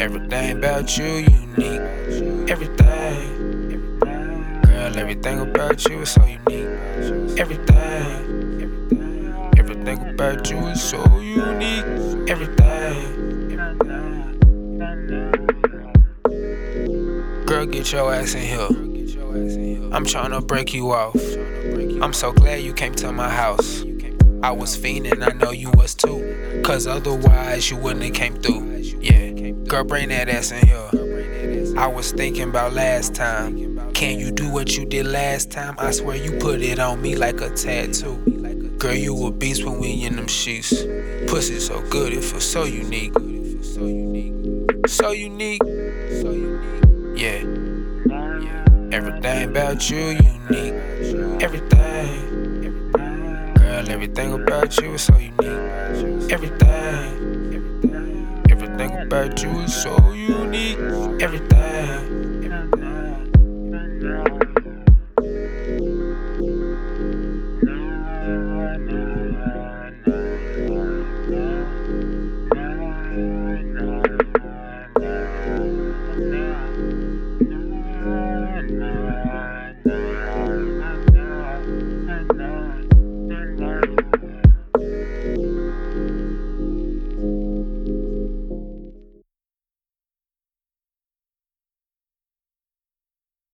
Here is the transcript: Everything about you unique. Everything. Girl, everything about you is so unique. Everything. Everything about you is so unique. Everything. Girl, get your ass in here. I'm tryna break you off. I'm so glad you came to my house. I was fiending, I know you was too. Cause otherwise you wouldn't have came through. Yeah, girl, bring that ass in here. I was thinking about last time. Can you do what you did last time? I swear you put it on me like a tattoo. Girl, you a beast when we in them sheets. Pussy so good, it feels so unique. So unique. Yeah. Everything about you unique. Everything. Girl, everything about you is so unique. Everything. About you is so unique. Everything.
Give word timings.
Everything 0.00 0.58
about 0.58 0.96
you 0.96 1.04
unique. 1.06 1.80
Everything. 2.48 3.98
Girl, 3.98 4.96
everything 4.96 5.40
about 5.40 5.88
you 5.88 6.00
is 6.02 6.10
so 6.10 6.24
unique. 6.24 7.38
Everything. 7.38 8.38
Everything 9.58 10.08
about 10.08 10.48
you 10.50 10.58
is 10.68 10.80
so 10.80 11.02
unique. 11.18 11.84
Everything. 12.28 13.18
Girl, 17.46 17.66
get 17.66 17.90
your 17.90 18.14
ass 18.14 18.34
in 18.34 18.42
here. 18.42 18.68
I'm 19.92 20.04
tryna 20.04 20.46
break 20.46 20.72
you 20.74 20.92
off. 20.92 21.16
I'm 22.02 22.12
so 22.12 22.30
glad 22.32 22.62
you 22.62 22.72
came 22.72 22.94
to 22.96 23.10
my 23.10 23.28
house. 23.28 23.82
I 24.42 24.52
was 24.52 24.78
fiending, 24.78 25.26
I 25.26 25.32
know 25.36 25.50
you 25.50 25.70
was 25.72 25.94
too. 25.96 26.62
Cause 26.64 26.86
otherwise 26.86 27.68
you 27.70 27.76
wouldn't 27.76 28.04
have 28.04 28.14
came 28.14 28.36
through. 28.36 28.76
Yeah, 29.00 29.27
girl, 29.68 29.84
bring 29.84 30.08
that 30.08 30.30
ass 30.30 30.50
in 30.50 30.66
here. 30.66 31.76
I 31.78 31.86
was 31.86 32.10
thinking 32.12 32.48
about 32.48 32.72
last 32.72 33.14
time. 33.14 33.92
Can 33.92 34.18
you 34.18 34.30
do 34.30 34.50
what 34.50 34.76
you 34.76 34.86
did 34.86 35.06
last 35.06 35.50
time? 35.50 35.74
I 35.78 35.90
swear 35.90 36.16
you 36.16 36.38
put 36.38 36.62
it 36.62 36.78
on 36.78 37.02
me 37.02 37.16
like 37.16 37.40
a 37.42 37.50
tattoo. 37.50 38.16
Girl, 38.78 38.94
you 38.94 39.26
a 39.26 39.30
beast 39.30 39.64
when 39.64 39.78
we 39.78 40.04
in 40.04 40.16
them 40.16 40.26
sheets. 40.26 40.72
Pussy 41.26 41.60
so 41.60 41.82
good, 41.90 42.14
it 42.14 42.24
feels 42.24 42.50
so 42.50 42.64
unique. 42.64 43.12
So 44.86 45.10
unique. 45.10 45.62
Yeah. 47.14 47.44
Everything 48.90 49.50
about 49.50 49.90
you 49.90 49.98
unique. 49.98 50.74
Everything. 51.42 52.90
Girl, 52.92 53.90
everything 53.90 54.32
about 54.32 54.78
you 54.78 54.94
is 54.94 55.02
so 55.02 55.16
unique. 55.18 56.32
Everything. 56.32 57.67
About 59.08 59.42
you 59.42 59.60
is 59.60 59.74
so 59.74 60.12
unique. 60.12 60.76
Everything. 61.22 61.57